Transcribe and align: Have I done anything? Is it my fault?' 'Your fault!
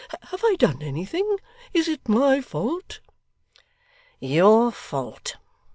Have 0.29 0.43
I 0.43 0.55
done 0.55 0.81
anything? 0.81 1.37
Is 1.75 1.87
it 1.87 2.09
my 2.09 2.41
fault?' 2.41 3.01
'Your 4.19 4.71
fault! 4.71 5.35